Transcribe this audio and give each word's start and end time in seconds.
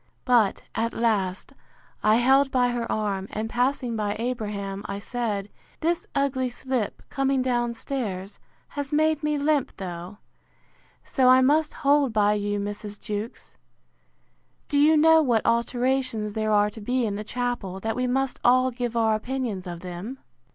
But, 0.25 0.63
at 0.73 0.95
last, 0.95 1.53
I 2.01 2.15
held 2.15 2.49
by 2.49 2.69
her 2.69 2.91
arm, 2.91 3.27
and 3.29 3.47
passing 3.47 3.95
by 3.95 4.15
Abraham, 4.17 4.81
I 4.87 4.97
said, 4.97 5.47
This 5.81 6.07
ugly 6.15 6.49
slip, 6.49 7.07
coming 7.11 7.43
down 7.43 7.75
stairs, 7.75 8.39
has 8.69 8.91
made 8.91 9.21
me 9.21 9.37
limp, 9.37 9.77
though; 9.77 10.17
so 11.03 11.29
I 11.29 11.41
must 11.41 11.73
hold 11.85 12.13
by 12.13 12.33
you, 12.33 12.59
Mrs. 12.59 12.99
Jewkes. 12.99 13.57
Do 14.69 14.79
you 14.79 14.97
know 14.97 15.21
what 15.21 15.45
alterations 15.45 16.33
there 16.33 16.51
are 16.51 16.71
to 16.71 16.81
be 16.81 17.05
in 17.05 17.13
the 17.13 17.23
chapel, 17.23 17.79
that 17.81 17.95
we 17.95 18.07
must 18.07 18.39
all 18.43 18.71
give 18.71 18.97
our 18.97 19.13
opinions 19.13 19.67
of 19.67 19.81
them? 19.81 20.17